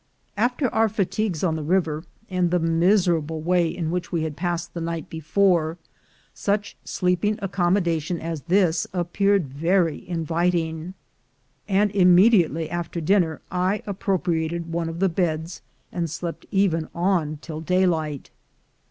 After 0.35 0.67
our 0.73 0.89
fatigues 0.89 1.43
on 1.43 1.55
the 1.55 1.61
river, 1.61 2.03
and 2.27 2.49
the 2.49 2.57
miserable 2.57 3.39
way 3.39 3.67
in 3.67 3.91
which 3.91 4.11
we 4.11 4.23
had 4.23 4.35
passed 4.35 4.73
the 4.73 4.81
night 4.81 5.11
before, 5.11 5.77
such 6.33 6.75
sleeping 6.83 7.37
accommodation 7.39 8.19
as 8.19 8.41
this 8.41 8.87
appeared 8.93 9.47
very 9.53 10.01
invit 10.09 10.55
ing; 10.55 10.95
and 11.67 11.91
immediately 11.91 12.67
after 12.67 12.99
dinner 12.99 13.41
I 13.51 13.83
appropriated 13.85 14.71
one 14.73 14.89
of 14.89 14.97
the 14.97 15.07
beds, 15.07 15.61
and 15.91 16.09
slept 16.09 16.47
even 16.49 16.89
on 16.95 17.37
till 17.43 17.61
daylight. 17.61 18.31